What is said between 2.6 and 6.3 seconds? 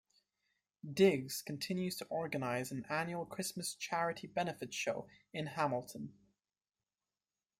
an annual Christmas charity benefit show in Hamilton.